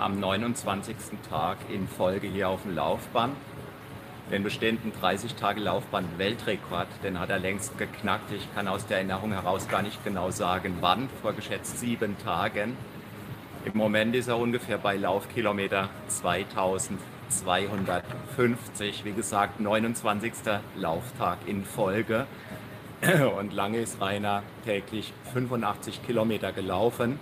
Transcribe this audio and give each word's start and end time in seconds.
am 0.00 0.18
29. 0.18 0.96
Tag 1.28 1.58
in 1.68 1.86
Folge 1.86 2.26
hier 2.26 2.48
auf 2.48 2.62
dem 2.62 2.74
Laufband. 2.74 3.36
Den 4.30 4.42
bestehenden 4.42 4.92
30 4.98 5.34
Tage 5.34 5.60
Laufband 5.60 6.18
Weltrekord, 6.18 6.88
den 7.02 7.18
hat 7.18 7.28
er 7.30 7.38
längst 7.38 7.76
geknackt. 7.78 8.30
Ich 8.32 8.46
kann 8.54 8.68
aus 8.68 8.86
der 8.86 8.98
Erinnerung 8.98 9.32
heraus 9.32 9.66
gar 9.68 9.82
nicht 9.82 10.04
genau 10.04 10.30
sagen, 10.30 10.76
wann, 10.80 11.08
vor 11.20 11.32
geschätzt 11.32 11.80
sieben 11.80 12.16
Tagen. 12.18 12.76
Im 13.64 13.76
Moment 13.76 14.14
ist 14.14 14.28
er 14.28 14.38
ungefähr 14.38 14.78
bei 14.78 14.96
Laufkilometer 14.96 15.88
2250. 16.08 19.04
Wie 19.04 19.12
gesagt, 19.12 19.58
29. 19.60 20.32
Lauftag 20.76 21.38
in 21.46 21.64
Folge. 21.64 22.26
Und 23.38 23.52
lange 23.52 23.78
ist 23.78 24.00
Rainer 24.00 24.44
täglich 24.64 25.12
85 25.32 26.06
Kilometer 26.06 26.52
gelaufen. 26.52 27.18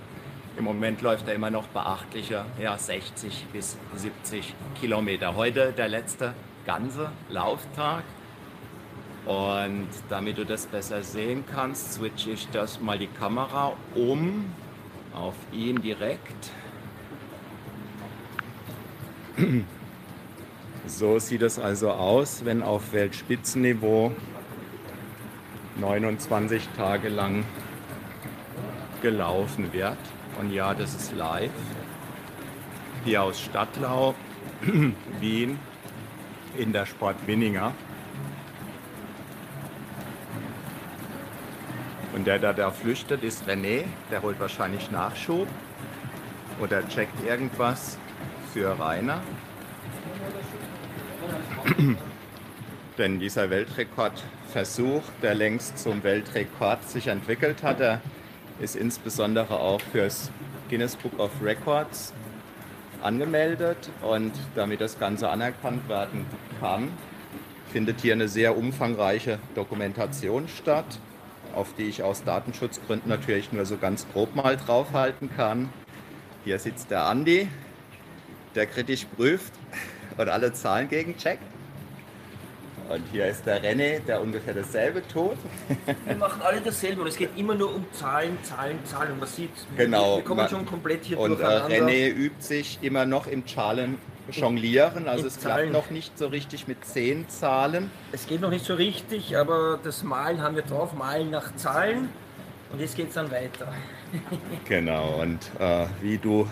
Im 0.59 0.65
Moment 0.65 1.03
läuft 1.03 1.29
er 1.29 1.35
immer 1.37 1.51
noch 1.51 1.69
beachtliche 1.69 2.45
ja, 2.61 2.77
60 2.77 3.47
bis 3.53 3.77
70 3.95 4.55
Kilometer. 4.81 5.37
Heute 5.37 5.73
der 5.73 5.87
letzte 5.87 6.35
ganze 6.67 7.13
Lauftag. 7.29 8.03
Und 9.25 9.87
damit 10.09 10.37
du 10.37 10.45
das 10.45 10.67
besser 10.67 11.05
sehen 11.05 11.45
kannst, 11.49 11.93
switche 11.93 12.33
ich 12.33 12.49
das 12.51 12.81
mal 12.81 12.99
die 12.99 13.07
Kamera 13.07 13.75
um 13.95 14.53
auf 15.15 15.37
ihn 15.53 15.81
direkt. 15.81 16.51
So 20.87 21.19
sieht 21.19 21.43
es 21.43 21.59
also 21.59 21.91
aus, 21.91 22.47
wenn 22.47 22.63
auf 22.63 22.93
Weltspitzenniveau 22.93 24.11
29 25.77 26.67
Tage 26.79 27.11
lang 27.11 27.45
gelaufen 29.03 29.71
wird. 29.75 29.99
Und 30.39 30.53
ja, 30.53 30.73
das 30.73 30.95
ist 30.95 31.13
live. 31.17 31.51
Hier 33.05 33.23
aus 33.23 33.41
Stadtlau, 33.41 34.15
Wien, 35.21 35.59
in 36.57 36.73
der 36.73 36.87
Sport 36.87 37.17
Winninger. 37.27 37.75
Und 42.15 42.27
der, 42.27 42.39
der 42.39 42.53
da 42.53 42.71
flüchtet, 42.71 43.23
ist 43.25 43.49
René. 43.49 43.85
Der 44.11 44.23
holt 44.23 44.39
wahrscheinlich 44.41 44.91
Nachschub 44.91 45.49
oder 46.61 46.87
checkt 46.89 47.25
irgendwas 47.25 47.99
für 48.53 48.79
Rainer. 48.79 49.21
Denn 52.99 53.21
dieser 53.21 53.51
Weltrekordversuch, 53.51 55.03
der 55.23 55.35
längst 55.35 55.79
zum 55.79 56.03
Weltrekord 56.03 56.89
sich 56.89 57.09
entwickelt 57.09 57.63
hat, 57.63 57.81
der 57.81 58.01
ist 58.61 58.77
insbesondere 58.77 59.59
auch 59.61 59.81
fürs 59.81 60.31
Guinness 60.69 60.97
Book 60.97 61.19
of 61.19 61.31
Records 61.43 62.13
angemeldet 63.03 63.91
und 64.03 64.33
damit 64.55 64.81
das 64.81 64.99
Ganze 64.99 65.29
anerkannt 65.29 65.89
werden 65.89 66.27
kann, 66.61 66.91
findet 67.73 68.01
hier 68.01 68.15
eine 68.15 68.29
sehr 68.29 68.57
umfangreiche 68.57 69.39
Dokumentation 69.55 70.49
statt, 70.49 70.99
auf 71.55 71.75
die 71.75 71.85
ich 71.85 72.03
aus 72.03 72.25
Datenschutzgründen 72.25 73.09
natürlich 73.09 73.53
nur 73.53 73.67
so 73.67 73.77
ganz 73.77 74.07
grob 74.13 74.35
mal 74.35 74.57
draufhalten 74.57 75.31
kann. 75.37 75.69
Hier 76.45 76.59
sitzt 76.59 76.91
der 76.91 77.05
Andi, 77.05 77.49
der 78.55 78.67
kritisch 78.67 79.05
prüft 79.05 79.53
und 80.17 80.29
alle 80.29 80.53
Zahlen 80.53 80.89
gegencheckt. 80.89 81.43
Und 82.89 83.03
hier 83.13 83.27
ist 83.27 83.45
der 83.45 83.63
René, 83.63 84.01
der 84.01 84.23
ungefähr 84.23 84.55
dasselbe 84.55 85.07
tut. 85.07 85.37
Wir 86.07 86.17
machen 86.17 86.41
alle 86.43 86.61
dasselbe 86.61 87.03
und 87.03 87.09
es 87.09 87.17
geht 87.17 87.31
immer 87.37 87.55
nur 87.55 87.75
um 87.75 87.85
Zahlen, 87.93 88.39
Zahlen, 88.43 88.79
Zahlen. 88.87 89.13
Und 89.13 89.19
man 89.21 89.29
sieht, 89.29 89.51
genau, 89.77 90.17
wir 90.17 90.25
kommen 90.25 90.49
schon 90.49 90.65
komplett 90.65 91.05
hier 91.05 91.19
Und 91.19 91.39
äh, 91.39 91.45
René 91.45 92.09
übt 92.09 92.41
sich 92.41 92.79
immer 92.81 93.05
noch 93.05 93.27
im 93.27 93.47
Zahlen 93.47 93.99
jonglieren. 94.31 95.07
Also 95.07 95.27
es 95.27 95.39
klappt 95.39 95.71
noch 95.71 95.91
nicht 95.91 96.17
so 96.17 96.29
richtig 96.29 96.67
mit 96.67 96.85
zehn 96.85 97.29
Zahlen. 97.29 97.91
Es 98.13 98.27
geht 98.27 98.41
noch 98.41 98.51
nicht 98.51 98.65
so 98.65 98.75
richtig, 98.75 99.37
aber 99.37 99.79
das 99.83 100.03
Malen 100.03 100.41
haben 100.41 100.57
wir 100.57 100.63
drauf, 100.63 100.95
Malen 100.95 101.31
nach 101.31 101.55
Zahlen. 101.57 102.09
Und 102.73 102.81
jetzt 102.81 102.97
geht 102.97 103.09
es 103.09 103.15
dann 103.15 103.31
weiter. 103.31 103.73
genau, 104.67 105.21
und 105.21 105.41
äh, 105.59 105.87
wie 106.01 106.19
du 106.19 106.49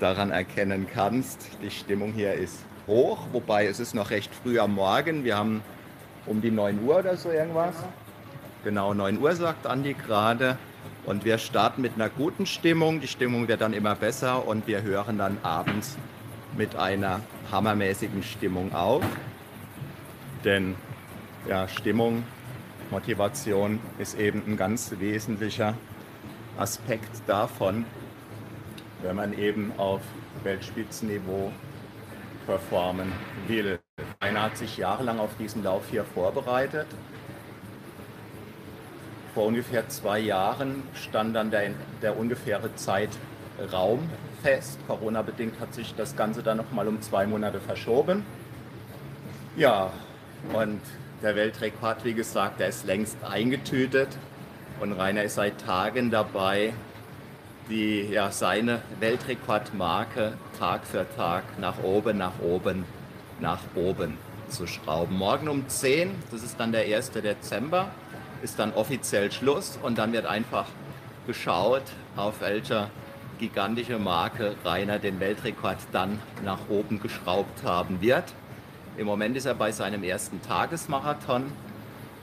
daran 0.00 0.30
erkennen 0.30 0.86
kannst, 0.92 1.48
die 1.62 1.70
Stimmung 1.70 2.12
hier 2.12 2.34
ist 2.34 2.58
hoch, 2.86 3.26
wobei 3.32 3.66
es 3.66 3.80
ist 3.80 3.94
noch 3.94 4.10
recht 4.10 4.32
früh 4.34 4.58
am 4.58 4.74
Morgen. 4.74 5.24
Wir 5.24 5.36
haben 5.36 5.62
um 6.26 6.40
die 6.40 6.50
9 6.50 6.84
Uhr 6.84 6.98
oder 6.98 7.16
so 7.16 7.30
irgendwas. 7.30 7.74
Genau, 8.64 8.94
9 8.94 9.18
Uhr 9.18 9.34
sagt 9.34 9.66
Andi 9.66 9.94
gerade. 9.94 10.58
Und 11.04 11.24
wir 11.24 11.38
starten 11.38 11.82
mit 11.82 11.94
einer 11.94 12.08
guten 12.08 12.46
Stimmung. 12.46 13.00
Die 13.00 13.06
Stimmung 13.06 13.46
wird 13.46 13.60
dann 13.60 13.72
immer 13.72 13.94
besser 13.94 14.46
und 14.46 14.66
wir 14.66 14.82
hören 14.82 15.18
dann 15.18 15.38
abends 15.42 15.96
mit 16.56 16.74
einer 16.74 17.20
hammermäßigen 17.52 18.22
Stimmung 18.22 18.74
auf. 18.74 19.04
Denn 20.44 20.74
ja, 21.48 21.68
Stimmung, 21.68 22.24
Motivation 22.90 23.78
ist 23.98 24.18
eben 24.18 24.42
ein 24.46 24.56
ganz 24.56 24.92
wesentlicher 24.98 25.74
Aspekt 26.58 27.22
davon, 27.26 27.84
wenn 29.02 29.16
man 29.16 29.36
eben 29.38 29.72
auf 29.76 30.00
Weltspitzenniveau 30.42 31.52
performen 32.46 33.12
will. 33.46 33.78
Einer 34.18 34.42
hat 34.42 34.56
sich 34.56 34.78
jahrelang 34.78 35.18
auf 35.18 35.36
diesen 35.38 35.62
Lauf 35.62 35.82
hier 35.90 36.04
vorbereitet. 36.04 36.86
Vor 39.34 39.44
ungefähr 39.46 39.88
zwei 39.88 40.18
Jahren 40.18 40.82
stand 40.94 41.36
dann 41.36 41.50
der, 41.50 41.70
der 42.00 42.18
ungefähre 42.18 42.74
Zeitraum 42.74 44.08
fest. 44.42 44.78
Corona-bedingt 44.86 45.60
hat 45.60 45.74
sich 45.74 45.94
das 45.94 46.16
Ganze 46.16 46.42
dann 46.42 46.56
noch 46.56 46.72
mal 46.72 46.88
um 46.88 47.02
zwei 47.02 47.26
Monate 47.26 47.60
verschoben. 47.60 48.24
Ja, 49.56 49.90
und 50.54 50.80
der 51.22 51.36
Weltrekord, 51.36 52.04
wie 52.04 52.14
gesagt, 52.14 52.60
der 52.60 52.68
ist 52.68 52.86
längst 52.86 53.18
eingetütet. 53.22 54.08
Und 54.80 54.92
Rainer 54.92 55.24
ist 55.24 55.34
seit 55.34 55.60
Tagen 55.60 56.10
dabei, 56.10 56.72
die, 57.68 58.02
ja, 58.02 58.30
seine 58.30 58.80
Weltrekordmarke 59.00 60.34
Tag 60.58 60.86
für 60.86 61.06
Tag 61.16 61.44
nach 61.58 61.82
oben, 61.82 62.16
nach 62.16 62.38
oben, 62.42 62.84
nach 63.40 63.60
oben 63.74 64.18
zu 64.48 64.66
schrauben. 64.66 65.16
Morgen 65.16 65.48
um 65.48 65.68
10, 65.68 66.14
das 66.30 66.42
ist 66.42 66.58
dann 66.58 66.72
der 66.72 66.82
1. 66.82 67.10
Dezember, 67.12 67.90
ist 68.42 68.58
dann 68.58 68.72
offiziell 68.72 69.32
Schluss 69.32 69.78
und 69.82 69.98
dann 69.98 70.12
wird 70.12 70.26
einfach 70.26 70.66
geschaut, 71.26 71.82
auf 72.16 72.40
welcher 72.40 72.90
gigantische 73.38 73.98
Marke 73.98 74.54
Rainer 74.64 74.98
den 74.98 75.20
Weltrekord 75.20 75.78
dann 75.92 76.18
nach 76.44 76.68
oben 76.68 77.00
geschraubt 77.00 77.64
haben 77.64 78.00
wird. 78.00 78.24
Im 78.96 79.06
Moment 79.06 79.36
ist 79.36 79.46
er 79.46 79.54
bei 79.54 79.72
seinem 79.72 80.02
ersten 80.02 80.40
Tagesmarathon 80.42 81.52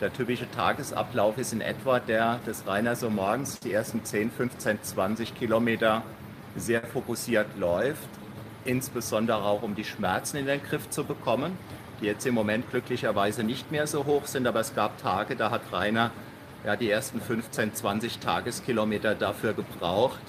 der 0.03 0.11
typische 0.11 0.51
Tagesablauf 0.51 1.37
ist 1.37 1.53
in 1.53 1.61
etwa 1.61 1.97
der 1.99 2.39
des 2.45 2.67
Rainer 2.67 2.93
so 2.95 3.09
morgens 3.09 3.61
die 3.61 3.71
ersten 3.71 4.03
10, 4.03 4.31
15, 4.31 4.83
20 4.83 5.33
Kilometer 5.33 6.01
sehr 6.57 6.81
fokussiert 6.81 7.47
läuft, 7.57 8.09
insbesondere 8.65 9.43
auch 9.43 9.61
um 9.61 9.75
die 9.75 9.83
Schmerzen 9.83 10.37
in 10.37 10.45
den 10.45 10.61
Griff 10.63 10.89
zu 10.89 11.03
bekommen, 11.03 11.57
die 12.01 12.05
jetzt 12.05 12.25
im 12.25 12.33
Moment 12.33 12.69
glücklicherweise 12.69 13.43
nicht 13.43 13.71
mehr 13.71 13.87
so 13.87 14.05
hoch 14.05 14.25
sind, 14.25 14.47
aber 14.47 14.59
es 14.59 14.75
gab 14.75 14.97
Tage, 15.01 15.35
da 15.35 15.51
hat 15.51 15.61
Rainer 15.71 16.11
ja, 16.65 16.75
die 16.75 16.89
ersten 16.89 17.19
15, 17.19 17.75
20 17.75 18.19
Tageskilometer 18.19 19.15
dafür 19.15 19.53
gebraucht, 19.53 20.21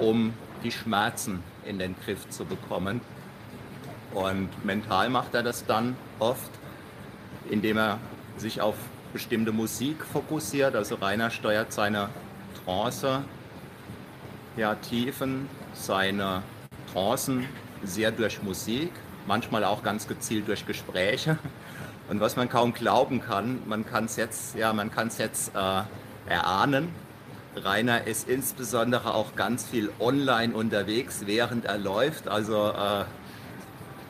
um 0.00 0.34
die 0.64 0.72
Schmerzen 0.72 1.42
in 1.64 1.78
den 1.78 1.94
Griff 2.04 2.28
zu 2.28 2.44
bekommen. 2.44 3.00
Und 4.14 4.48
mental 4.64 5.10
macht 5.10 5.34
er 5.34 5.42
das 5.42 5.64
dann 5.66 5.96
oft, 6.18 6.50
indem 7.50 7.76
er 7.76 7.98
sich 8.36 8.60
auf 8.60 8.74
bestimmte 9.12 9.52
Musik 9.52 10.04
fokussiert. 10.04 10.74
Also 10.74 10.96
Rainer 10.96 11.30
steuert 11.30 11.72
seine 11.72 12.08
Trance, 12.64 13.22
ja, 14.56 14.74
Tiefen, 14.74 15.48
seine 15.72 16.42
Trancen 16.98 17.46
sehr 17.84 18.10
durch 18.10 18.42
Musik, 18.42 18.90
manchmal 19.28 19.62
auch 19.62 19.84
ganz 19.84 20.08
gezielt 20.08 20.48
durch 20.48 20.66
Gespräche. 20.66 21.38
Und 22.10 22.20
was 22.20 22.34
man 22.34 22.48
kaum 22.48 22.74
glauben 22.74 23.20
kann, 23.20 23.60
man 23.66 23.86
kann 23.86 24.06
es 24.06 24.16
jetzt, 24.16 24.56
ja, 24.56 24.72
man 24.72 24.90
kann 24.90 25.08
es 25.08 25.18
jetzt 25.18 25.54
äh, 25.54 25.82
erahnen. 26.28 26.88
Rainer 27.54 28.06
ist 28.06 28.28
insbesondere 28.28 29.14
auch 29.14 29.36
ganz 29.36 29.64
viel 29.64 29.90
online 30.00 30.54
unterwegs, 30.54 31.22
während 31.26 31.66
er 31.66 31.78
läuft. 31.78 32.26
Also 32.26 32.70
äh, 32.70 33.04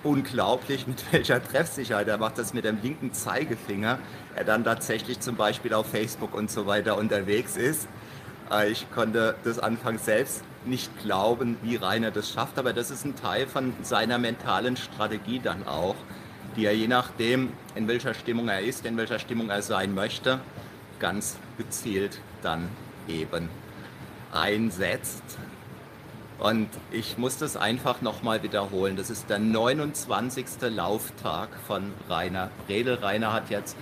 unglaublich, 0.03 0.87
mit 0.87 1.13
welcher 1.13 1.45
Treffsicherheit 1.45 2.09
er 2.09 2.17
macht 2.17 2.39
das 2.39 2.55
mit 2.55 2.65
dem 2.65 2.81
linken 2.83 3.13
Zeigefinger. 3.13 3.99
Er 4.35 4.45
dann 4.45 4.65
tatsächlich 4.65 5.21
zum 5.21 5.37
Beispiel 5.37 5.75
auf 5.75 5.91
Facebook 5.91 6.35
und 6.35 6.51
so 6.51 6.67
weiter 6.67 6.97
unterwegs 6.97 7.57
ist. 7.59 7.87
Äh, 8.51 8.71
ich 8.71 8.91
konnte 8.93 9.35
das 9.45 9.59
anfangs 9.59 10.07
selbst 10.07 10.43
nicht 10.69 10.91
glauben, 11.03 11.57
wie 11.63 11.77
Rainer 11.77 12.11
das 12.11 12.31
schafft, 12.31 12.59
aber 12.59 12.73
das 12.73 12.91
ist 12.91 13.05
ein 13.05 13.17
Teil 13.17 13.47
von 13.47 13.73
seiner 13.83 14.19
mentalen 14.19 14.77
Strategie 14.77 15.41
dann 15.41 15.67
auch, 15.67 15.97
die 16.57 16.67
er 16.67 16.75
je 16.75 16.89
nachdem, 16.89 17.53
in 17.75 17.89
welcher 17.89 18.15
Stimmung 18.15 18.49
er 18.49 18.61
ist, 18.61 18.87
in 18.87 18.97
welcher 18.97 19.19
Stimmung 19.19 19.51
er 19.51 19.63
sein 19.63 19.95
möchte, 19.95 20.41
ganz 20.99 21.37
gezielt 21.57 22.21
dann 22.43 22.69
eben 23.09 23.49
einsetzt. 24.33 25.23
Und 26.39 26.69
ich 26.93 27.19
muss 27.19 27.39
das 27.39 27.57
einfach 27.57 28.01
nochmal 28.01 28.45
wiederholen. 28.45 28.97
Das 28.97 29.11
ist 29.11 29.29
der 29.29 29.41
29. 29.41 30.47
Lauftag 30.71 31.49
von 31.67 31.93
Rainer 32.09 32.53
Redel. 32.69 32.95
Rainer 32.95 33.33
hat 33.33 33.51
jetzt 33.51 33.77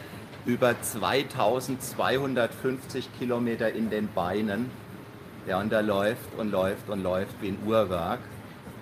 über 0.47 0.75
2250 0.81 3.11
Kilometer 3.19 3.71
in 3.73 3.91
den 3.91 4.09
Beinen. 4.09 4.71
Ja, 5.47 5.61
und 5.61 5.73
er 5.73 5.83
läuft 5.83 6.35
und 6.37 6.51
läuft 6.51 6.89
und 6.89 7.05
läuft 7.05 7.41
wie 7.41 7.49
ein 7.49 7.59
Uhrwerk. 7.65 8.19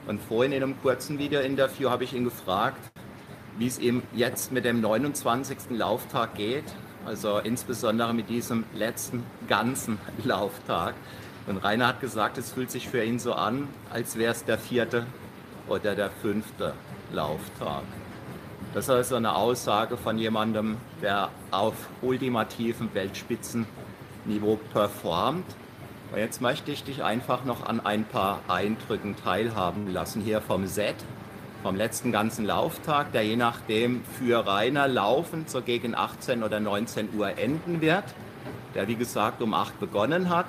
Und 0.07 0.19
vorhin 0.23 0.53
in 0.53 0.63
einem 0.63 0.81
kurzen 0.81 1.19
Video-Interview 1.19 1.91
habe 1.91 2.05
ich 2.05 2.15
ihn 2.15 2.25
gefragt, 2.25 2.91
wie 3.59 3.67
es 3.67 3.79
ihm 3.79 4.03
jetzt 4.15 4.51
mit 4.51 4.65
dem 4.65 4.81
29. 4.81 5.59
Lauftag 5.71 6.35
geht. 6.37 6.65
Also 7.05 7.39
insbesondere 7.39 8.15
mit 8.15 8.31
diesem 8.31 8.65
letzten 8.73 9.25
ganzen 9.47 9.99
Lauftag. 10.25 10.95
Und 11.47 11.59
Rainer 11.59 11.89
hat 11.89 12.01
gesagt, 12.01 12.39
es 12.39 12.53
fühlt 12.53 12.71
sich 12.71 12.89
für 12.89 13.05
ihn 13.05 13.19
so 13.19 13.35
an, 13.35 13.69
als 13.93 14.17
wäre 14.17 14.33
es 14.33 14.47
der 14.47 14.57
vierte 14.57 15.07
oder 15.69 15.95
der 15.95 16.09
fünfte 16.09 16.73
Lauftag. 17.13 17.83
Das 18.73 18.87
ist 18.87 18.91
also 18.91 19.17
eine 19.17 19.37
Aussage 19.37 19.99
von 19.99 20.17
jemandem, 20.17 20.79
der 21.03 21.29
auf 21.51 21.75
ultimativem 22.01 22.89
Weltspitzenniveau 22.95 24.59
performt. 24.73 25.45
Und 26.15 26.21
jetzt 26.21 26.41
möchte 26.41 26.71
ich 26.71 26.85
dich 26.85 27.03
einfach 27.03 27.45
noch 27.45 27.67
an 27.67 27.85
ein 27.85 28.05
paar 28.05 28.39
Eindrücken 28.47 29.17
teilhaben 29.17 29.93
lassen 29.93 30.23
hier 30.23 30.41
vom 30.41 30.69
Set, 30.69 30.95
vom 31.65 31.75
letzten 31.75 32.13
ganzen 32.13 32.45
Lauftag, 32.45 33.11
der 33.11 33.25
je 33.25 33.35
nachdem 33.35 34.05
für 34.17 34.47
Rainer 34.47 34.87
laufend 34.87 35.51
so 35.51 35.61
gegen 35.61 35.97
18 35.97 36.45
oder 36.45 36.61
19 36.61 37.19
Uhr 37.19 37.37
enden 37.37 37.81
wird, 37.81 38.05
der 38.77 38.87
wie 38.87 38.95
gesagt 38.95 39.43
um 39.43 39.55
8 39.55 39.81
begonnen 39.81 40.29
hat 40.29 40.47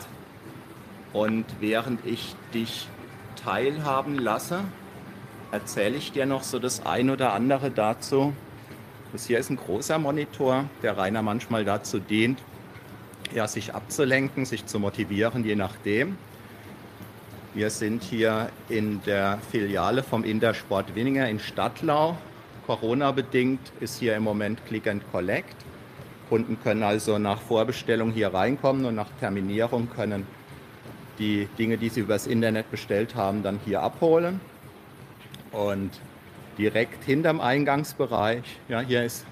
und 1.14 1.46
während 1.60 2.06
ich 2.06 2.36
dich 2.54 2.88
teilhaben 3.44 4.20
lasse, 4.20 4.60
erzähle 5.52 5.96
ich 5.96 6.12
dir 6.12 6.28
noch 6.28 6.44
so 6.44 6.60
das 6.60 6.86
ein 6.86 7.10
oder 7.10 7.34
andere 7.34 7.72
dazu. 7.72 8.34
Das 9.14 9.26
hier 9.26 9.40
ist 9.40 9.50
ein 9.50 9.58
großer 9.58 9.98
Monitor, 9.98 10.66
der 10.84 10.96
Rainer 10.96 11.24
manchmal 11.24 11.66
dazu 11.66 11.98
dient, 11.98 12.40
ja, 13.36 13.48
sich 13.48 13.76
abzulenken, 13.76 14.46
sich 14.46 14.66
zu 14.66 14.80
motivieren, 14.80 15.44
je 15.44 15.56
nachdem. 15.56 16.18
Wir 17.54 17.70
sind 17.70 18.04
hier 18.04 18.50
in 18.70 19.02
der 19.04 19.40
Filiale 19.52 20.04
vom 20.04 20.24
Intersport 20.24 20.96
Winninger 20.96 21.30
in 21.30 21.40
Stadtlau. 21.40 22.18
Corona-bedingt 22.66 23.60
ist 23.80 24.00
hier 24.00 24.16
im 24.16 24.24
Moment 24.24 24.66
Click 24.66 24.88
and 24.88 25.04
Collect. 25.12 25.56
Kunden 26.30 26.58
können 26.64 26.84
also 26.84 27.20
nach 27.20 27.40
Vorbestellung 27.40 28.12
hier 28.12 28.34
reinkommen 28.34 28.86
und 28.86 28.96
nach 28.96 29.10
Terminierung 29.20 29.90
können 29.90 30.26
die 31.20 31.48
Dinge, 31.58 31.78
die 31.78 31.90
sie 31.90 32.02
übers 32.02 32.28
Internet 32.28 32.72
bestellt 32.72 33.16
haben, 33.16 33.44
dann 33.44 33.60
hier 33.64 33.82
abholen. 33.82 34.42
Und 35.52 35.92
direkt 36.58 37.04
hinterm 37.04 37.40
Eingangsbereich, 37.40 38.44
ja, 38.68 38.80
hier 38.80 39.04
ist 39.04 39.26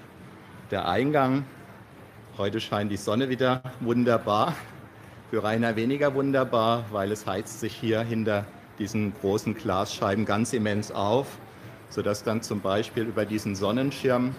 der 0.70 0.88
Eingang. 0.88 1.44
Heute 2.36 2.60
scheint 2.60 2.90
die 2.90 2.96
Sonne 2.96 3.28
wieder 3.28 3.62
wunderbar. 3.78 4.56
Für 5.30 5.44
Rainer 5.44 5.76
weniger 5.76 6.14
wunderbar, 6.14 6.84
weil 6.90 7.12
es 7.12 7.26
heizt 7.26 7.60
sich 7.60 7.72
hier 7.72 8.00
hinter 8.00 8.44
diesen 8.80 9.14
großen 9.20 9.54
Glasscheiben 9.54 10.24
ganz 10.24 10.52
immens 10.52 10.90
auf, 10.90 11.28
sodass 11.90 12.24
dann 12.24 12.42
zum 12.42 12.60
Beispiel 12.60 13.04
über 13.04 13.24
diesen 13.24 13.54
Sonnenschirm 13.54 14.34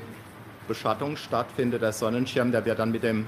Beschattung 0.68 1.16
stattfindet. 1.16 1.84
Der 1.84 1.94
Sonnenschirm, 1.94 2.52
der 2.52 2.66
wird 2.66 2.80
dann 2.80 2.92
mit 2.92 3.04
dem 3.04 3.28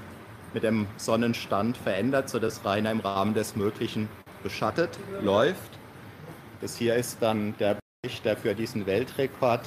mit 0.52 0.62
dem 0.62 0.86
Sonnenstand 0.96 1.76
verändert, 1.76 2.28
sodass 2.28 2.64
Rainer 2.64 2.90
im 2.90 3.00
Rahmen 3.00 3.34
des 3.34 3.56
Möglichen 3.56 4.08
beschattet 4.42 4.98
läuft. 5.22 5.78
Das 6.60 6.76
hier 6.76 6.94
ist 6.94 7.22
dann 7.22 7.54
der 7.58 7.78
Bericht, 8.02 8.24
der 8.24 8.36
für 8.36 8.54
diesen 8.54 8.86
Weltrekord 8.86 9.62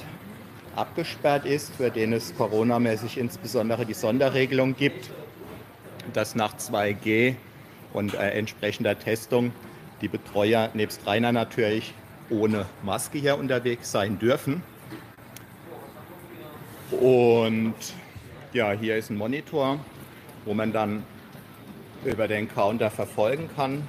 abgesperrt 0.76 1.44
ist, 1.44 1.74
für 1.74 1.90
den 1.90 2.12
es 2.12 2.34
coronamäßig 2.36 3.18
insbesondere 3.18 3.86
die 3.86 3.94
Sonderregelung 3.94 4.76
gibt, 4.76 5.10
dass 6.12 6.34
nach 6.34 6.56
2G 6.56 7.34
und 7.92 8.14
äh, 8.14 8.30
entsprechender 8.30 8.98
Testung 8.98 9.52
die 10.00 10.08
Betreuer 10.08 10.70
nebst 10.74 11.06
Rainer 11.06 11.32
natürlich 11.32 11.94
ohne 12.30 12.66
Maske 12.82 13.18
hier 13.18 13.38
unterwegs 13.38 13.90
sein 13.92 14.18
dürfen. 14.18 14.62
Und 16.90 17.74
ja, 18.52 18.72
hier 18.72 18.96
ist 18.96 19.10
ein 19.10 19.16
Monitor, 19.16 19.78
wo 20.44 20.54
man 20.54 20.72
dann 20.72 21.04
über 22.04 22.28
den 22.28 22.48
Counter 22.48 22.90
verfolgen 22.90 23.48
kann, 23.54 23.82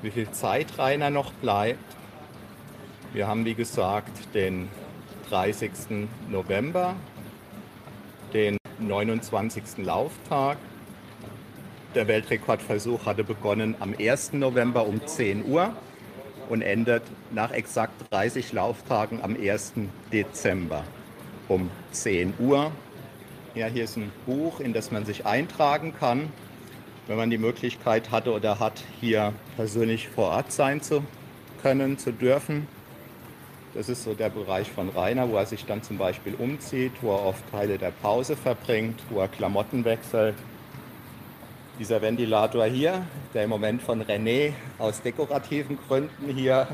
wie 0.00 0.10
viel 0.10 0.30
Zeit 0.30 0.78
Rainer 0.78 1.10
noch 1.10 1.32
bleibt. 1.34 1.84
Wir 3.12 3.26
haben, 3.26 3.44
wie 3.44 3.54
gesagt, 3.54 4.34
den 4.34 4.68
30. 5.32 5.70
November, 6.28 6.94
den 8.34 8.58
29. 8.80 9.78
Lauftag. 9.78 10.58
Der 11.94 12.06
Weltrekordversuch 12.06 13.06
hatte 13.06 13.24
begonnen 13.24 13.74
am 13.80 13.94
1. 13.98 14.34
November 14.34 14.86
um 14.86 15.06
10 15.06 15.46
Uhr 15.46 15.74
und 16.50 16.60
endet 16.60 17.02
nach 17.30 17.50
exakt 17.50 17.94
30 18.10 18.52
Lauftagen 18.52 19.22
am 19.22 19.34
1. 19.34 19.72
Dezember 20.12 20.84
um 21.48 21.70
10 21.92 22.34
Uhr. 22.38 22.70
Ja, 23.54 23.68
hier 23.68 23.84
ist 23.84 23.96
ein 23.96 24.12
Buch, 24.26 24.60
in 24.60 24.74
das 24.74 24.90
man 24.90 25.06
sich 25.06 25.24
eintragen 25.24 25.94
kann, 25.98 26.30
wenn 27.06 27.16
man 27.16 27.30
die 27.30 27.38
Möglichkeit 27.38 28.10
hatte 28.10 28.32
oder 28.32 28.60
hat, 28.60 28.84
hier 29.00 29.32
persönlich 29.56 30.10
vor 30.10 30.28
Ort 30.28 30.52
sein 30.52 30.82
zu 30.82 31.02
können, 31.62 31.96
zu 31.96 32.12
dürfen. 32.12 32.66
Das 33.74 33.88
ist 33.88 34.04
so 34.04 34.12
der 34.12 34.28
Bereich 34.28 34.70
von 34.70 34.90
Rainer, 34.90 35.30
wo 35.30 35.36
er 35.36 35.46
sich 35.46 35.64
dann 35.64 35.82
zum 35.82 35.96
Beispiel 35.96 36.34
umzieht, 36.34 36.92
wo 37.00 37.12
er 37.12 37.24
oft 37.24 37.50
Teile 37.50 37.78
der 37.78 37.90
Pause 37.90 38.36
verbringt, 38.36 39.00
wo 39.08 39.20
er 39.20 39.28
Klamotten 39.28 39.86
wechselt. 39.86 40.34
Dieser 41.78 42.02
Ventilator 42.02 42.66
hier, 42.66 43.06
der 43.32 43.44
im 43.44 43.50
Moment 43.50 43.82
von 43.82 44.02
René 44.02 44.52
aus 44.78 45.00
dekorativen 45.00 45.78
Gründen 45.88 46.28
hier 46.34 46.68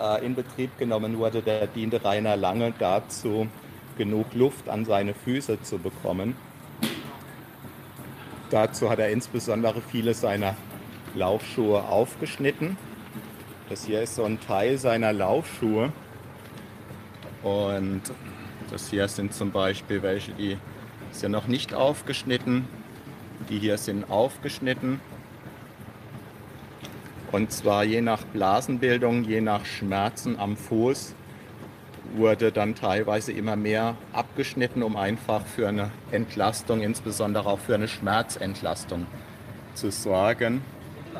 äh, 0.00 0.24
in 0.24 0.34
Betrieb 0.34 0.78
genommen 0.78 1.18
wurde, 1.18 1.42
der 1.42 1.66
diente 1.66 2.02
Rainer 2.02 2.36
lange 2.36 2.72
dazu, 2.78 3.46
genug 3.98 4.32
Luft 4.32 4.70
an 4.70 4.86
seine 4.86 5.12
Füße 5.12 5.60
zu 5.62 5.78
bekommen. 5.78 6.36
Dazu 8.48 8.88
hat 8.88 8.98
er 8.98 9.10
insbesondere 9.10 9.82
viele 9.82 10.14
seiner 10.14 10.56
Laufschuhe 11.14 11.82
aufgeschnitten. 11.82 12.78
Das 13.68 13.84
hier 13.84 14.02
ist 14.02 14.14
so 14.14 14.24
ein 14.24 14.40
Teil 14.40 14.78
seiner 14.78 15.12
Laufschuhe. 15.12 15.92
Und 17.44 18.02
das 18.70 18.88
hier 18.88 19.06
sind 19.06 19.34
zum 19.34 19.52
Beispiel 19.52 20.02
welche, 20.02 20.32
die 20.32 20.56
sind 21.12 21.30
noch 21.30 21.46
nicht 21.46 21.74
aufgeschnitten. 21.74 22.66
Die 23.48 23.58
hier 23.58 23.78
sind 23.78 24.10
aufgeschnitten. 24.10 25.00
Und 27.30 27.52
zwar 27.52 27.84
je 27.84 28.00
nach 28.00 28.24
Blasenbildung, 28.24 29.24
je 29.24 29.40
nach 29.40 29.64
Schmerzen 29.64 30.38
am 30.38 30.56
Fuß 30.56 31.14
wurde 32.16 32.52
dann 32.52 32.74
teilweise 32.74 33.32
immer 33.32 33.56
mehr 33.56 33.96
abgeschnitten, 34.12 34.82
um 34.82 34.96
einfach 34.96 35.44
für 35.44 35.68
eine 35.68 35.90
Entlastung, 36.12 36.80
insbesondere 36.80 37.48
auch 37.48 37.58
für 37.58 37.74
eine 37.74 37.88
Schmerzentlastung 37.88 39.06
zu 39.74 39.90
sorgen. 39.90 40.62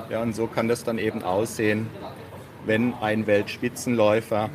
Ja, 0.09 0.23
und 0.23 0.35
so 0.35 0.47
kann 0.47 0.69
das 0.69 0.85
dann 0.85 0.99
eben 0.99 1.25
aussehen, 1.25 1.89
wenn 2.65 2.95
ein 2.95 3.27
Weltspitzenläufer 3.27 4.51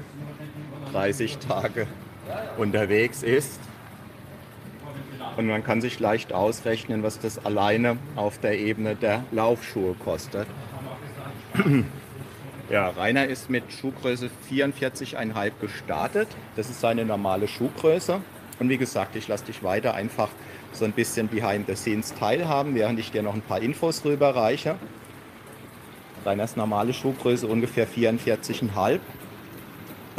30 0.92 1.38
Tage 1.38 1.88
unterwegs 2.58 3.24
ist. 3.24 3.60
Und 5.38 5.48
man 5.48 5.64
kann 5.64 5.82
sich 5.82 6.00
leicht 6.00 6.34
ausrechnen, 6.34 7.04
was 7.04 7.20
das 7.20 7.44
alleine 7.46 7.98
auf 8.16 8.40
der 8.40 8.60
Ebene 8.60 8.96
der 8.96 9.24
Laufschuhe 9.32 9.96
kostet. 9.96 10.48
Ja, 12.70 12.90
Rainer 12.90 13.26
ist 13.26 13.50
mit 13.50 13.64
Schuhgröße 13.74 14.30
44,5 14.52 15.52
gestartet. 15.60 16.28
Das 16.56 16.70
ist 16.70 16.80
seine 16.80 17.04
normale 17.04 17.48
Schuhgröße. 17.48 18.22
Und 18.60 18.70
wie 18.70 18.78
gesagt, 18.78 19.16
ich 19.16 19.28
lasse 19.28 19.46
dich 19.46 19.64
weiter 19.64 19.96
einfach 19.96 20.30
so 20.72 20.86
ein 20.86 20.92
bisschen 20.92 21.30
behind 21.30 21.66
the 21.66 21.76
scenes 21.76 22.14
teilhaben, 22.14 22.76
während 22.76 23.00
ich 23.00 23.12
dir 23.12 23.24
noch 23.24 23.34
ein 23.34 23.42
paar 23.42 23.60
Infos 23.60 24.06
rüberreiche. 24.06 24.76
Rainers 26.26 26.58
normale 26.58 26.94
Schuhgröße 26.94 27.48
ungefähr 27.48 27.88
44,5. 27.88 29.00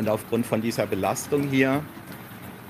Und 0.01 0.09
aufgrund 0.09 0.47
von 0.47 0.63
dieser 0.63 0.87
Belastung 0.87 1.51
hier 1.51 1.83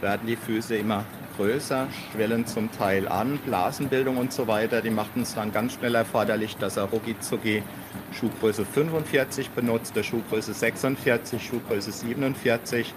werden 0.01 0.27
die 0.27 0.35
Füße 0.35 0.75
immer 0.75 1.05
größer, 1.37 1.87
schwellen 2.11 2.45
zum 2.45 2.73
Teil 2.73 3.07
an, 3.07 3.39
Blasenbildung 3.47 4.17
und 4.17 4.33
so 4.33 4.49
weiter. 4.49 4.83
Die 4.83 4.91
machten 4.91 5.21
es 5.21 5.37
dann 5.37 5.53
ganz 5.53 5.75
schnell 5.75 5.95
erforderlich, 5.95 6.57
dass 6.57 6.77
er 6.77 6.87
rucki 6.87 7.17
zucki 7.21 7.63
Schuhgröße 8.19 8.65
45 8.65 9.51
benutzt, 9.51 9.95
der 9.95 10.03
Schuhgröße 10.03 10.53
46, 10.53 11.41
Schuhgröße 11.41 11.93
47. 11.93 12.93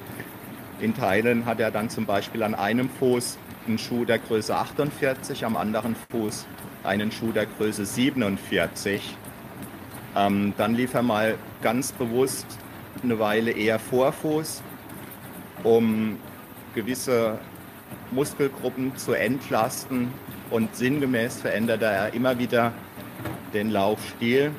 In 0.79 0.95
Teilen 0.95 1.45
hat 1.45 1.59
er 1.59 1.69
dann 1.69 1.91
zum 1.91 2.07
Beispiel 2.07 2.41
an 2.41 2.55
einem 2.55 2.89
Fuß 2.89 3.37
einen 3.67 3.77
Schuh 3.77 4.03
der 4.03 4.17
Größe 4.17 4.55
48, 4.55 5.45
am 5.45 5.55
anderen 5.55 5.95
Fuß 6.09 6.47
einen 6.83 7.11
Schuh 7.11 7.33
der 7.33 7.45
Größe 7.45 7.85
47. 7.85 9.15
Ähm, 10.15 10.55
dann 10.57 10.73
lief 10.73 10.95
er 10.95 11.03
mal 11.03 11.35
ganz 11.61 11.91
bewusst 11.91 12.47
eine 13.01 13.19
Weile 13.19 13.51
eher 13.51 13.79
Vorfuß, 13.79 14.61
um 15.63 16.17
gewisse 16.75 17.39
Muskelgruppen 18.11 18.95
zu 18.97 19.13
entlasten 19.13 20.11
und 20.49 20.75
sinngemäß 20.75 21.41
veränderte 21.41 21.85
er 21.85 22.13
immer 22.13 22.37
wieder 22.37 22.73
den 23.53 23.69
Laufstil, 23.69 24.51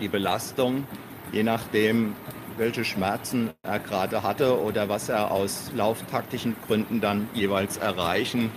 die 0.00 0.08
Belastung, 0.08 0.86
je 1.32 1.42
nachdem, 1.42 2.14
welche 2.56 2.84
Schmerzen 2.84 3.50
er 3.62 3.78
gerade 3.78 4.22
hatte 4.22 4.60
oder 4.60 4.88
was 4.88 5.08
er 5.08 5.30
aus 5.30 5.70
lauftaktischen 5.74 6.56
Gründen 6.66 7.00
dann 7.00 7.28
jeweils 7.32 7.76
erreichen 7.76 8.50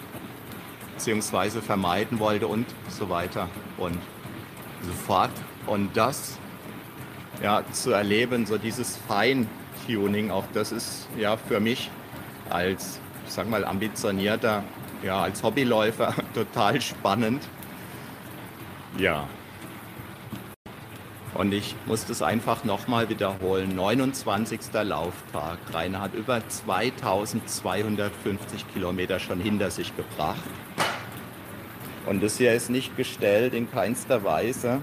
bzw. 0.96 1.62
vermeiden 1.62 2.20
wollte 2.20 2.48
und 2.48 2.66
so 2.90 3.10
weiter 3.10 3.48
und 3.78 3.98
so 4.82 4.92
fort. 5.06 5.32
Und 5.68 5.96
das 5.96 6.38
ja, 7.42 7.64
zu 7.72 7.92
erleben, 7.92 8.46
so 8.46 8.58
dieses 8.58 8.98
Feintuning, 9.08 10.32
auch 10.32 10.46
das 10.54 10.72
ist 10.72 11.08
ja 11.18 11.38
für 11.38 11.60
mich 11.60 11.90
als, 12.50 13.00
ich 13.26 13.34
sag 13.34 13.50
mal, 13.50 13.66
ambitionierter, 13.66 14.64
ja, 15.04 15.22
als 15.22 15.44
Hobbyläufer 15.44 16.14
total 16.34 16.82
spannend. 16.82 17.44
Ja. 18.98 19.28
Und 21.34 21.54
ich 21.54 21.76
muss 21.86 22.06
das 22.06 22.22
einfach 22.22 22.66
nochmal 22.66 23.08
wiederholen. 23.10 23.74
29. 23.76 24.60
Lauftag. 24.84 25.58
Rainer 25.74 26.02
hat 26.02 26.14
über 26.14 26.46
2250 26.46 28.74
Kilometer 28.74 29.18
schon 29.18 29.40
hinter 29.40 29.72
sich 29.72 29.96
gebracht. 29.96 30.44
Und 32.06 32.22
das 32.22 32.38
hier 32.38 32.54
ist 32.54 32.70
nicht 32.70 32.98
gestellt 32.98 33.54
in 33.54 33.72
keinster 33.72 34.26
Weise, 34.26 34.82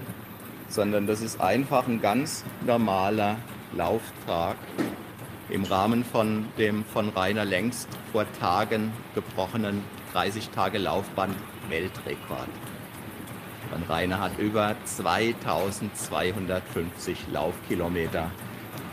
sondern 0.69 1.07
das 1.07 1.21
ist 1.21 1.41
einfach 1.41 1.87
ein 1.87 1.99
ganz 2.01 2.45
normaler 2.65 3.37
Lauftag 3.75 4.55
im 5.49 5.63
Rahmen 5.63 6.05
von 6.05 6.45
dem 6.57 6.85
von 6.85 7.09
Rainer 7.09 7.43
längst 7.43 7.89
vor 8.11 8.25
Tagen 8.39 8.93
gebrochenen 9.15 9.83
30 10.13 10.49
Tage 10.49 10.77
Laufband 10.77 11.35
Weltrekord. 11.69 12.47
Und 13.75 13.89
Rainer 13.89 14.19
hat 14.19 14.37
über 14.39 14.75
2250 14.85 17.27
Laufkilometer 17.31 18.31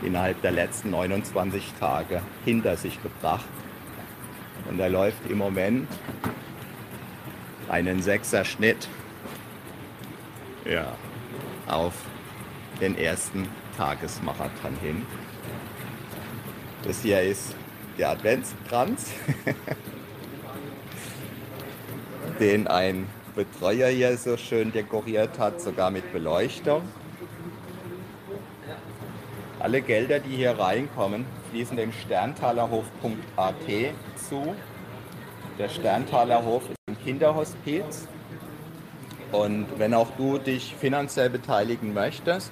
innerhalb 0.03 0.41
der 0.41 0.51
letzten 0.51 0.91
29 0.91 1.73
Tage 1.79 2.21
hinter 2.45 2.77
sich 2.77 3.01
gebracht. 3.01 3.47
Und 4.69 4.79
er 4.79 4.89
läuft 4.89 5.27
im 5.29 5.39
Moment 5.39 5.87
einen 7.69 8.01
Sechser-Schnitt 8.01 8.87
ja, 10.69 10.95
auf 11.67 11.93
den 12.81 12.97
ersten 12.97 13.47
Tagesmarathon 13.75 14.75
hin. 14.81 15.05
Das 16.83 17.01
hier 17.01 17.21
ist 17.21 17.55
der 17.97 18.11
Adventskranz, 18.11 19.11
den 22.39 22.67
ein 22.67 23.07
Betreuer 23.35 23.89
hier 23.89 24.17
so 24.17 24.37
schön 24.37 24.71
dekoriert 24.71 25.37
hat, 25.39 25.61
sogar 25.61 25.91
mit 25.91 26.11
Beleuchtung. 26.11 26.81
Alle 29.59 29.81
Gelder, 29.81 30.19
die 30.19 30.35
hier 30.35 30.57
reinkommen, 30.57 31.25
fließen 31.49 31.77
dem 31.77 31.91
Sterntalerhof.at 31.91 33.55
zu. 34.15 34.55
Der 35.57 35.69
Sterntaler 35.69 36.45
Hof 36.45 36.69
ist 36.69 36.77
ein 36.87 37.03
Kinderhospiz. 37.03 38.07
Und 39.31 39.67
wenn 39.77 39.93
auch 39.93 40.11
du 40.17 40.37
dich 40.37 40.75
finanziell 40.79 41.29
beteiligen 41.29 41.93
möchtest, 41.93 42.51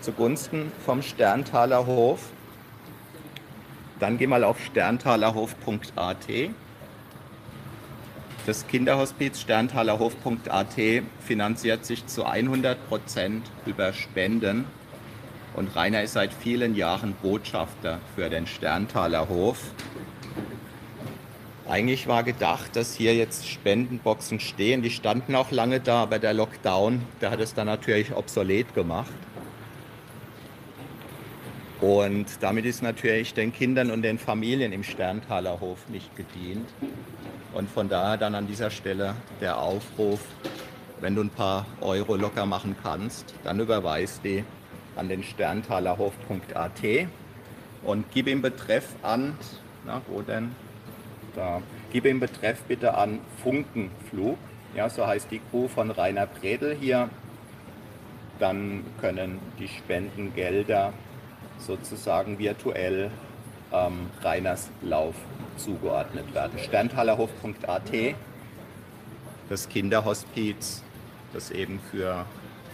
zugunsten 0.00 0.72
vom 0.84 1.02
Sterntaler 1.02 1.86
Hof, 1.86 2.30
dann 4.00 4.18
geh 4.18 4.26
mal 4.26 4.44
auf 4.44 4.58
sterntalerhof.at. 4.64 6.26
Das 8.46 8.66
Kinderhospiz 8.66 9.40
sterntalerhof.at 9.40 10.74
finanziert 11.20 11.84
sich 11.84 12.06
zu 12.06 12.26
100% 12.26 12.76
über 13.66 13.92
Spenden 13.92 14.64
und 15.54 15.74
Rainer 15.76 16.02
ist 16.02 16.14
seit 16.14 16.32
vielen 16.32 16.74
Jahren 16.74 17.14
Botschafter 17.22 17.98
für 18.14 18.30
den 18.30 18.46
Sterntaler 18.46 19.28
Hof. 19.28 19.58
Eigentlich 21.70 22.08
war 22.08 22.24
gedacht, 22.24 22.74
dass 22.74 22.96
hier 22.96 23.14
jetzt 23.14 23.48
Spendenboxen 23.48 24.40
stehen. 24.40 24.82
Die 24.82 24.90
standen 24.90 25.36
auch 25.36 25.52
lange 25.52 25.78
da, 25.78 26.02
aber 26.02 26.18
der 26.18 26.34
Lockdown, 26.34 27.00
der 27.20 27.30
hat 27.30 27.38
es 27.38 27.54
dann 27.54 27.68
natürlich 27.68 28.12
obsolet 28.12 28.74
gemacht. 28.74 29.12
Und 31.80 32.26
damit 32.40 32.64
ist 32.64 32.82
natürlich 32.82 33.34
den 33.34 33.52
Kindern 33.52 33.92
und 33.92 34.02
den 34.02 34.18
Familien 34.18 34.72
im 34.72 34.82
Sterntaler 34.82 35.60
Hof 35.60 35.78
nicht 35.88 36.16
gedient. 36.16 36.68
Und 37.54 37.70
von 37.70 37.88
daher 37.88 38.16
dann 38.16 38.34
an 38.34 38.48
dieser 38.48 38.70
Stelle 38.70 39.14
der 39.40 39.56
Aufruf, 39.58 40.18
wenn 41.00 41.14
du 41.14 41.22
ein 41.22 41.30
paar 41.30 41.66
Euro 41.82 42.16
locker 42.16 42.46
machen 42.46 42.74
kannst, 42.82 43.32
dann 43.44 43.60
überweist 43.60 44.24
die 44.24 44.42
an 44.96 45.08
den 45.08 45.22
sterntalerhof.at 45.22 46.82
und 47.84 48.06
gib 48.12 48.26
im 48.26 48.42
Betreff 48.42 48.88
an, 49.02 49.38
na, 49.86 50.02
wo 50.08 50.20
denn? 50.20 50.50
Da. 51.40 51.62
Gib 51.90 52.04
im 52.04 52.20
Betreff 52.20 52.60
bitte 52.64 52.92
an 52.98 53.18
Funkenflug. 53.42 54.36
Ja, 54.76 54.90
so 54.90 55.06
heißt 55.06 55.30
die 55.30 55.40
Crew 55.50 55.68
von 55.68 55.90
Rainer 55.90 56.26
Bredel 56.26 56.76
hier. 56.78 57.08
Dann 58.38 58.84
können 59.00 59.38
die 59.58 59.66
Spendengelder 59.66 60.92
sozusagen 61.56 62.38
virtuell 62.38 63.10
ähm, 63.72 64.10
Rainers 64.22 64.70
Lauf 64.82 65.14
zugeordnet 65.56 66.34
werden. 66.34 66.58
Sterntalerhof.at, 66.58 67.90
das 69.48 69.68
Kinderhospiz, 69.70 70.82
das 71.32 71.50
eben 71.50 71.80
für 71.90 72.26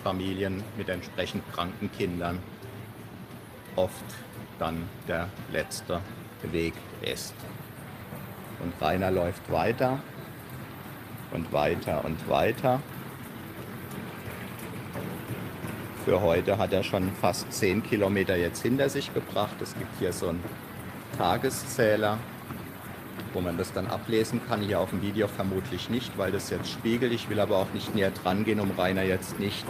Familien 0.02 0.64
mit 0.76 0.88
entsprechend 0.88 1.44
kranken 1.52 1.88
Kindern 1.96 2.40
oft 3.76 4.04
dann 4.58 4.88
der 5.06 5.28
letzte 5.52 6.00
Weg 6.42 6.74
ist. 7.02 7.32
Und 8.62 8.72
Rainer 8.80 9.10
läuft 9.10 9.50
weiter 9.50 9.98
und 11.32 11.52
weiter 11.52 12.04
und 12.04 12.28
weiter. 12.28 12.80
Für 16.04 16.20
heute 16.20 16.56
hat 16.58 16.72
er 16.72 16.84
schon 16.84 17.10
fast 17.20 17.52
10 17.52 17.82
Kilometer 17.82 18.36
jetzt 18.36 18.62
hinter 18.62 18.88
sich 18.88 19.12
gebracht. 19.12 19.56
Es 19.60 19.74
gibt 19.74 19.98
hier 19.98 20.12
so 20.12 20.28
einen 20.28 20.42
Tageszähler, 21.18 22.18
wo 23.32 23.40
man 23.40 23.58
das 23.58 23.72
dann 23.72 23.88
ablesen 23.88 24.40
kann. 24.46 24.62
Hier 24.62 24.78
auf 24.78 24.90
dem 24.90 25.02
Video 25.02 25.26
vermutlich 25.26 25.90
nicht, 25.90 26.16
weil 26.16 26.30
das 26.30 26.50
jetzt 26.50 26.70
spiegelt. 26.70 27.12
Ich 27.12 27.28
will 27.28 27.40
aber 27.40 27.56
auch 27.56 27.72
nicht 27.74 27.94
näher 27.94 28.12
dran 28.12 28.44
gehen, 28.44 28.60
um 28.60 28.70
Rainer 28.70 29.02
jetzt 29.02 29.40
nicht 29.40 29.66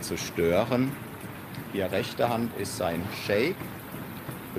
zu 0.00 0.16
stören. 0.16 0.92
Hier 1.72 1.90
rechte 1.90 2.28
Hand 2.28 2.56
ist 2.56 2.76
sein 2.76 3.02
Shake, 3.26 3.56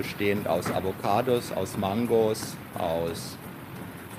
bestehend 0.00 0.48
aus 0.48 0.70
Avocados, 0.70 1.52
aus 1.52 1.76
Mangos, 1.76 2.56
aus 2.78 3.36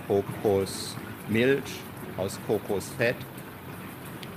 Kokosmilch, 0.07 1.79
aus 2.17 2.39
Kokosfett. 2.45 3.15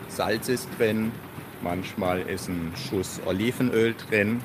Salz 0.08 0.48
ist 0.48 0.70
drin, 0.78 1.12
manchmal 1.60 2.20
ist 2.20 2.48
ein 2.48 2.72
Schuss 2.74 3.20
Olivenöl 3.26 3.94
drin, 4.08 4.40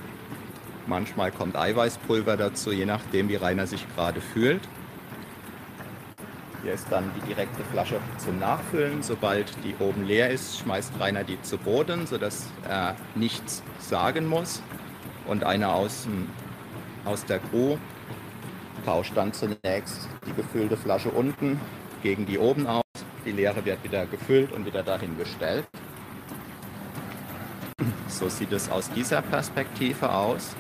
manchmal 0.88 1.32
kommt 1.32 1.56
Eiweißpulver 1.56 2.36
dazu, 2.36 2.74
je 2.74 2.86
nachdem 2.86 3.29
wie 3.29 3.38
Rainer 3.38 3.65
sich 3.65 3.86
gerade 3.96 4.20
fühlt. 4.20 4.62
Hier 6.63 6.74
ist 6.74 6.88
dann 6.89 7.10
die 7.15 7.25
direkte 7.29 7.63
Flasche 7.72 8.01
zum 8.18 8.39
Nachfüllen. 8.39 9.03
Sobald 9.03 9.53
die 9.63 9.74
oben 9.79 10.06
leer 10.06 10.32
ist, 10.32 10.60
schmeißt 10.60 11.00
Rainer 11.00 11.24
die 11.24 11.41
zu 11.44 11.58
Boden, 11.58 12.08
sodass 12.08 12.48
er 12.68 12.98
nichts 13.15 13.63
sagen 13.79 14.27
muss. 14.27 14.62
Und 15.25 15.46
einer 15.46 15.74
aus, 15.74 16.06
aus 17.06 17.25
der 17.25 17.39
Crew 17.39 17.77
tauscht 18.86 19.15
dann 19.15 19.34
zunächst 19.34 20.08
die 20.27 20.34
gefüllte 20.34 20.77
Flasche 20.77 21.10
unten 21.10 21.60
gegen 22.01 22.25
die 22.25 22.38
oben 22.38 22.68
aus. 22.68 22.84
Die 23.25 23.32
leere 23.32 23.63
wird 23.65 23.84
wieder 23.84 24.06
gefüllt 24.06 24.51
und 24.51 24.65
wieder 24.65 24.84
dahin 24.84 25.18
gestellt. 25.18 25.68
So 28.08 28.29
sieht 28.29 28.51
es 28.51 28.70
aus 28.70 28.89
dieser 28.91 29.22
Perspektive 29.22 30.12
aus. 30.12 30.56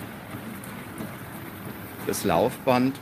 Das 2.07 2.23
Laufband 2.23 2.95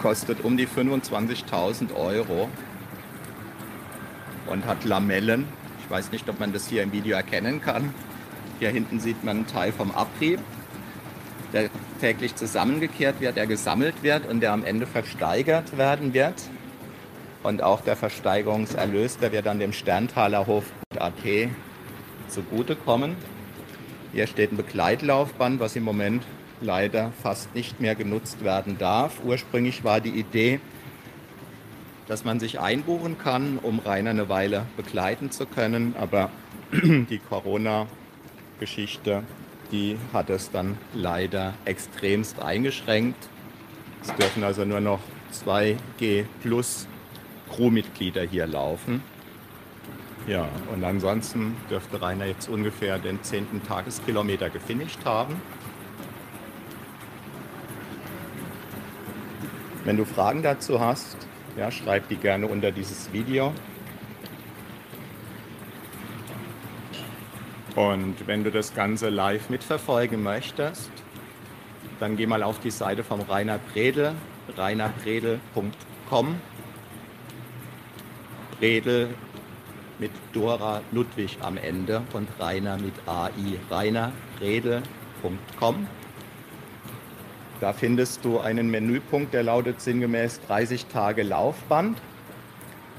kostet 0.00 0.44
um 0.44 0.56
die 0.56 0.66
25.000 0.66 1.94
Euro 1.94 2.48
und 4.46 4.66
hat 4.66 4.84
Lamellen. 4.84 5.46
Ich 5.82 5.90
weiß 5.90 6.12
nicht, 6.12 6.28
ob 6.28 6.40
man 6.40 6.52
das 6.52 6.68
hier 6.68 6.82
im 6.82 6.92
Video 6.92 7.16
erkennen 7.16 7.60
kann. 7.60 7.92
Hier 8.60 8.68
hinten 8.68 9.00
sieht 9.00 9.24
man 9.24 9.38
einen 9.38 9.46
Teil 9.46 9.72
vom 9.72 9.90
Abrieb, 9.90 10.38
der 11.54 11.70
täglich 11.98 12.36
zusammengekehrt 12.36 13.18
wird, 13.20 13.36
der 13.36 13.46
gesammelt 13.46 14.02
wird 14.02 14.28
und 14.28 14.40
der 14.40 14.52
am 14.52 14.64
Ende 14.64 14.86
versteigert 14.86 15.78
werden 15.78 16.12
wird. 16.12 16.34
Und 17.42 17.62
auch 17.62 17.80
der 17.80 17.96
Versteigerungserlös, 17.96 19.16
der 19.16 19.32
wird 19.32 19.46
dann 19.46 19.60
dem 19.60 19.72
Sterntaler 19.72 20.46
Hof.at 20.46 21.14
zugutekommen. 22.28 23.16
Hier 24.12 24.26
steht 24.26 24.52
ein 24.52 24.58
Begleitlaufband, 24.58 25.58
was 25.58 25.74
im 25.74 25.84
Moment 25.84 26.22
leider 26.60 27.12
fast 27.22 27.54
nicht 27.54 27.80
mehr 27.80 27.94
genutzt 27.94 28.44
werden 28.44 28.76
darf. 28.76 29.20
Ursprünglich 29.24 29.84
war 29.84 30.02
die 30.02 30.10
Idee, 30.10 30.60
dass 32.08 32.24
man 32.24 32.40
sich 32.40 32.60
einbuchen 32.60 33.16
kann, 33.16 33.56
um 33.56 33.78
Rainer 33.78 34.10
eine 34.10 34.28
Weile 34.28 34.66
begleiten 34.76 35.30
zu 35.30 35.46
können, 35.46 35.94
aber 35.98 36.28
die 36.72 37.20
Corona-Geschichte, 38.60 39.24
die 39.72 39.96
hat 40.12 40.30
es 40.30 40.50
dann 40.50 40.76
leider 40.94 41.54
extremst 41.64 42.40
eingeschränkt. 42.40 43.28
Es 44.02 44.14
dürfen 44.14 44.44
also 44.44 44.64
nur 44.64 44.80
noch 44.80 45.00
2G 45.32 46.24
Plus 46.42 46.86
Crewmitglieder 47.54 48.22
hier 48.22 48.46
laufen. 48.46 49.02
Ja, 50.26 50.48
und 50.72 50.84
ansonsten 50.84 51.56
dürfte 51.70 52.00
Rainer 52.00 52.26
jetzt 52.26 52.48
ungefähr 52.48 52.98
den 52.98 53.22
10. 53.22 53.62
Tageskilometer 53.66 54.50
gefinisht 54.50 55.04
haben. 55.04 55.40
Wenn 59.84 59.96
du 59.96 60.04
Fragen 60.04 60.42
dazu 60.42 60.78
hast, 60.78 61.16
ja, 61.56 61.70
schreib 61.70 62.08
die 62.08 62.16
gerne 62.16 62.46
unter 62.46 62.70
dieses 62.70 63.12
Video. 63.12 63.52
Und 67.76 68.26
wenn 68.26 68.44
du 68.44 68.50
das 68.50 68.74
Ganze 68.74 69.10
live 69.10 69.48
mitverfolgen 69.48 70.22
möchtest, 70.22 70.90
dann 72.00 72.16
geh 72.16 72.26
mal 72.26 72.42
auf 72.42 72.58
die 72.58 72.70
Seite 72.70 73.04
vom 73.04 73.20
Rainer 73.20 73.58
Bredel, 73.72 74.12
rainerbredel.com. 74.56 76.40
Bredel 78.58 79.08
mit 79.98 80.10
Dora 80.32 80.80
Ludwig 80.92 81.38
am 81.42 81.56
Ende 81.56 82.02
und 82.12 82.28
Rainer 82.38 82.76
mit 82.78 82.94
AI. 83.06 83.58
rainerbredel.com. 83.70 85.86
Da 87.60 87.72
findest 87.74 88.24
du 88.24 88.40
einen 88.40 88.70
Menüpunkt, 88.70 89.34
der 89.34 89.42
lautet 89.42 89.82
sinngemäß 89.82 90.40
30 90.46 90.86
Tage 90.86 91.22
Laufband. 91.22 92.00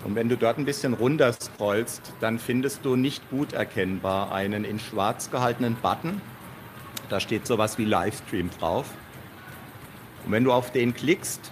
Und 0.03 0.15
wenn 0.15 0.29
du 0.29 0.38
dort 0.38 0.58
ein 0.58 0.65
bisschen 0.65 0.93
runter 0.93 1.31
scrollst, 1.34 2.13
dann 2.20 2.39
findest 2.39 2.84
du 2.86 2.96
nicht 2.96 3.29
gut 3.29 3.53
erkennbar 3.53 4.31
einen 4.31 4.63
in 4.65 4.79
schwarz 4.79 5.29
gehaltenen 5.29 5.75
Button. 5.75 6.22
Da 7.10 7.20
steht 7.20 7.46
sowas 7.46 7.77
wie 7.77 7.86
Livestream 7.86 8.50
drauf. 8.60 8.86
Und 10.25 10.31
wenn 10.31 10.43
du 10.43 10.51
auf 10.51 10.72
den 10.72 10.93
klickst, 10.93 11.51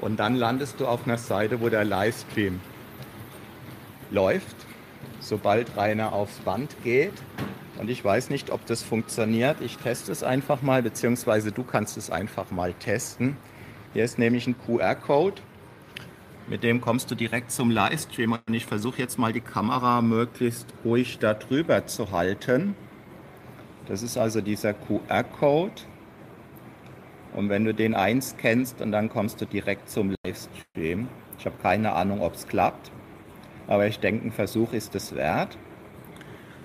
und 0.00 0.20
dann 0.20 0.34
landest 0.34 0.80
du 0.80 0.86
auf 0.86 1.06
einer 1.06 1.16
Seite, 1.16 1.62
wo 1.62 1.70
der 1.70 1.84
Livestream 1.84 2.60
läuft, 4.10 4.54
sobald 5.18 5.76
Rainer 5.78 6.12
aufs 6.12 6.36
Band 6.40 6.76
geht. 6.84 7.14
Und 7.78 7.88
ich 7.88 8.04
weiß 8.04 8.28
nicht, 8.28 8.50
ob 8.50 8.66
das 8.66 8.82
funktioniert. 8.82 9.62
Ich 9.62 9.78
teste 9.78 10.12
es 10.12 10.22
einfach 10.22 10.60
mal, 10.60 10.82
beziehungsweise 10.82 11.52
du 11.52 11.64
kannst 11.64 11.96
es 11.96 12.10
einfach 12.10 12.50
mal 12.50 12.74
testen. 12.74 13.38
Hier 13.94 14.04
ist 14.04 14.18
nämlich 14.18 14.46
ein 14.46 14.56
QR-Code. 14.66 15.40
Mit 16.46 16.62
dem 16.62 16.80
kommst 16.80 17.10
du 17.10 17.14
direkt 17.14 17.50
zum 17.50 17.70
Livestream. 17.70 18.32
Und 18.32 18.54
ich 18.54 18.66
versuche 18.66 18.98
jetzt 18.98 19.18
mal 19.18 19.32
die 19.32 19.40
Kamera 19.40 20.02
möglichst 20.02 20.66
ruhig 20.84 21.18
da 21.18 21.34
drüber 21.34 21.86
zu 21.86 22.10
halten. 22.10 22.76
Das 23.86 24.02
ist 24.02 24.18
also 24.18 24.40
dieser 24.40 24.74
QR-Code. 24.74 25.82
Und 27.32 27.48
wenn 27.48 27.64
du 27.64 27.74
den 27.74 27.94
einscannst 27.94 28.80
und 28.80 28.92
dann 28.92 29.08
kommst 29.08 29.40
du 29.40 29.46
direkt 29.46 29.88
zum 29.88 30.14
Livestream. 30.24 31.08
Ich 31.38 31.46
habe 31.46 31.56
keine 31.62 31.92
Ahnung, 31.94 32.20
ob 32.20 32.34
es 32.34 32.46
klappt. 32.46 32.92
Aber 33.66 33.86
ich 33.86 33.98
denke, 33.98 34.28
ein 34.28 34.32
Versuch 34.32 34.72
ist 34.72 34.94
es 34.94 35.14
wert. 35.14 35.56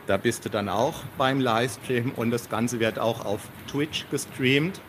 da 0.07 0.17
bist 0.17 0.45
du 0.45 0.49
dann 0.49 0.69
auch 0.69 1.03
beim 1.17 1.39
Livestream 1.39 2.11
und 2.15 2.31
das 2.31 2.49
Ganze 2.49 2.79
wird 2.79 2.99
auch 2.99 3.25
auf 3.25 3.41
Twitch 3.67 4.05
gestreamt. 4.09 4.79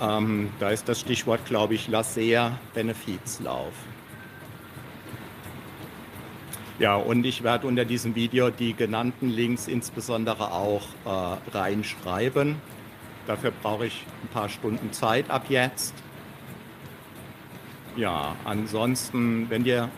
Ähm, 0.00 0.50
da 0.60 0.70
ist 0.70 0.88
das 0.88 1.00
Stichwort, 1.00 1.44
glaube 1.44 1.74
ich, 1.74 1.88
Lasea 1.88 2.58
Benefizlauf. 2.72 3.72
Ja, 6.78 6.94
und 6.94 7.26
ich 7.26 7.42
werde 7.42 7.66
unter 7.66 7.84
diesem 7.84 8.14
Video 8.14 8.50
die 8.50 8.74
genannten 8.74 9.28
Links 9.28 9.66
insbesondere 9.66 10.52
auch 10.52 10.86
äh, 11.04 11.56
reinschreiben. 11.56 12.56
Dafür 13.28 13.50
brauche 13.50 13.84
ich 13.84 14.06
ein 14.22 14.28
paar 14.28 14.48
Stunden 14.48 14.90
Zeit 14.90 15.30
ab 15.30 15.44
jetzt. 15.50 15.94
Ja, 17.94 18.34
ansonsten, 18.46 19.50
wenn 19.50 19.64
dir 19.64 19.90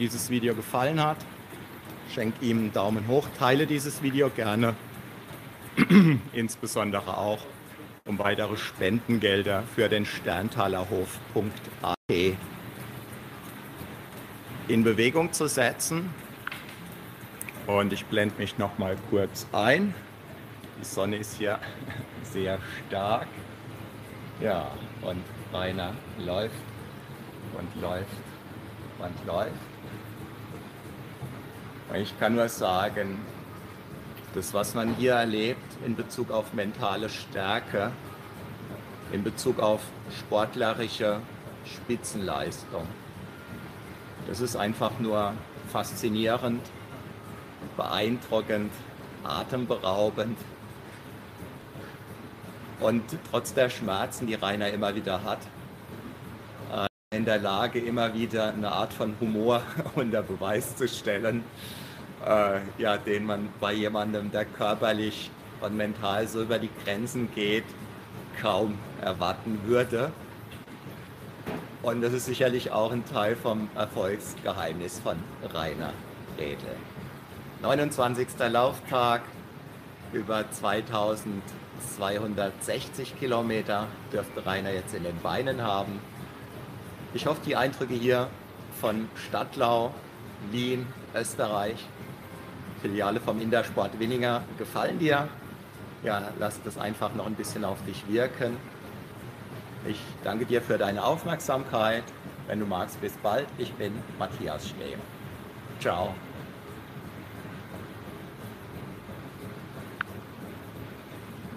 dieses 0.00 0.30
Video 0.30 0.52
gefallen 0.56 1.00
hat, 1.00 1.18
schenk 2.12 2.34
ihm 2.40 2.58
einen 2.58 2.72
Daumen 2.72 3.06
hoch, 3.06 3.28
teile 3.38 3.68
dieses 3.68 4.02
Video 4.02 4.30
gerne, 4.30 4.74
insbesondere 6.32 7.16
auch 7.16 7.38
um 8.04 8.18
weitere 8.18 8.56
Spendengelder 8.56 9.62
für 9.76 9.88
den 9.88 10.04
Sterntalerhof.at 10.04 11.94
in 14.66 14.82
Bewegung 14.82 15.32
zu 15.32 15.46
setzen. 15.46 16.10
Und 17.68 17.92
ich 17.92 18.06
blende 18.06 18.34
mich 18.38 18.58
noch 18.58 18.76
mal 18.78 18.96
kurz 19.08 19.46
ein. 19.52 19.94
Die 20.82 20.86
Sonne 20.88 21.18
ist 21.18 21.38
hier 21.38 21.60
sehr 22.24 22.58
stark. 22.88 23.28
Ja, 24.40 24.68
und 25.02 25.22
Rainer 25.52 25.92
läuft 26.18 26.56
und 27.56 27.80
läuft 27.80 28.08
und 28.98 29.26
läuft. 29.26 29.52
Und 31.88 31.96
ich 31.96 32.18
kann 32.18 32.34
nur 32.34 32.48
sagen, 32.48 33.20
das, 34.34 34.52
was 34.54 34.74
man 34.74 34.96
hier 34.96 35.12
erlebt 35.12 35.62
in 35.86 35.94
Bezug 35.94 36.32
auf 36.32 36.52
mentale 36.52 37.08
Stärke, 37.08 37.92
in 39.12 39.22
Bezug 39.22 39.60
auf 39.60 39.82
sportlerische 40.18 41.20
Spitzenleistung, 41.64 42.88
das 44.26 44.40
ist 44.40 44.56
einfach 44.56 44.98
nur 44.98 45.32
faszinierend, 45.68 46.60
beeindruckend, 47.76 48.72
atemberaubend. 49.22 50.38
Und 52.82 53.04
trotz 53.30 53.54
der 53.54 53.70
Schmerzen, 53.70 54.26
die 54.26 54.34
Rainer 54.34 54.68
immer 54.70 54.94
wieder 54.94 55.22
hat, 55.22 55.38
äh, 56.74 57.16
in 57.16 57.24
der 57.24 57.38
Lage, 57.38 57.78
immer 57.78 58.12
wieder 58.12 58.52
eine 58.52 58.72
Art 58.72 58.92
von 58.92 59.14
Humor 59.20 59.62
unter 59.94 60.22
Beweis 60.22 60.74
zu 60.76 60.88
stellen, 60.88 61.44
äh, 62.26 62.58
ja, 62.78 62.96
den 62.98 63.24
man 63.24 63.50
bei 63.60 63.72
jemandem, 63.72 64.32
der 64.32 64.46
körperlich 64.46 65.30
und 65.60 65.76
mental 65.76 66.26
so 66.26 66.42
über 66.42 66.58
die 66.58 66.70
Grenzen 66.84 67.32
geht, 67.32 67.64
kaum 68.40 68.76
erwarten 69.00 69.60
würde. 69.64 70.10
Und 71.82 72.00
das 72.00 72.12
ist 72.12 72.26
sicherlich 72.26 72.72
auch 72.72 72.90
ein 72.90 73.04
Teil 73.04 73.36
vom 73.36 73.68
Erfolgsgeheimnis 73.76 74.98
von 74.98 75.16
Rainer 75.54 75.92
Redle. 76.36 76.74
29. 77.62 78.26
Lauftag, 78.50 79.22
über 80.12 80.50
2260 81.96 83.18
Kilometer 83.18 83.86
dürfte 84.12 84.44
Rainer 84.44 84.70
jetzt 84.70 84.94
in 84.94 85.04
den 85.04 85.18
Beinen 85.20 85.62
haben. 85.62 86.00
Ich 87.14 87.26
hoffe, 87.26 87.40
die 87.44 87.56
Eindrücke 87.56 87.94
hier 87.94 88.28
von 88.80 89.08
Stadtlau, 89.14 89.92
Wien, 90.50 90.86
Österreich 91.14 91.76
Filiale 92.82 93.20
vom 93.20 93.40
Intersport 93.40 93.98
Winninger 93.98 94.42
gefallen 94.58 94.98
dir. 94.98 95.28
Ja, 96.02 96.20
lass 96.38 96.60
das 96.64 96.76
einfach 96.76 97.14
noch 97.14 97.26
ein 97.26 97.34
bisschen 97.34 97.64
auf 97.64 97.78
dich 97.86 98.02
wirken. 98.08 98.56
Ich 99.86 100.00
danke 100.24 100.44
dir 100.46 100.60
für 100.60 100.78
deine 100.78 101.04
Aufmerksamkeit. 101.04 102.04
Wenn 102.48 102.58
du 102.58 102.66
magst, 102.66 103.00
bis 103.00 103.12
bald. 103.22 103.46
Ich 103.56 103.72
bin 103.74 103.92
Matthias 104.18 104.68
Schnee. 104.68 104.96
Ciao. 105.80 106.12